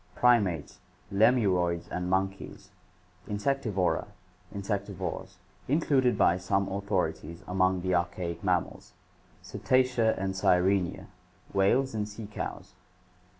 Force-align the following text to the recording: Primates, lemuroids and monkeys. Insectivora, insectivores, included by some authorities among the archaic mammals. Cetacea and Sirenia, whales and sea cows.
Primates, 0.15 0.79
lemuroids 1.13 1.87
and 1.91 2.09
monkeys. 2.09 2.71
Insectivora, 3.29 4.07
insectivores, 4.51 5.35
included 5.67 6.17
by 6.17 6.37
some 6.37 6.67
authorities 6.69 7.43
among 7.45 7.81
the 7.81 7.93
archaic 7.93 8.43
mammals. 8.43 8.93
Cetacea 9.43 10.17
and 10.17 10.33
Sirenia, 10.33 11.05
whales 11.53 11.93
and 11.93 12.09
sea 12.09 12.25
cows. 12.25 12.73